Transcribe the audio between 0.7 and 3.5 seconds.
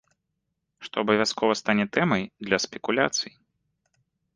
Што абавязкова стане тэмай для спекуляцый.